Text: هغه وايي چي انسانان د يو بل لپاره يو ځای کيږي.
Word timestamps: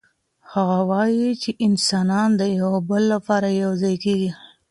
هغه 0.53 0.79
وايي 0.89 1.29
چي 1.41 1.51
انسانان 1.67 2.29
د 2.39 2.41
يو 2.59 2.71
بل 2.89 3.03
لپاره 3.13 3.47
يو 3.63 3.71
ځای 3.81 3.95
کيږي. 4.03 4.29